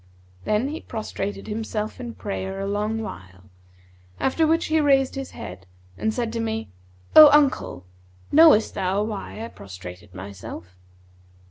[0.45, 3.51] Then he prostrated himself in prayer a long while,
[4.19, 6.71] after which he raised his head and said to me,
[7.15, 7.85] 'O uncle,
[8.31, 10.75] knowest thou why I prostrated myself?'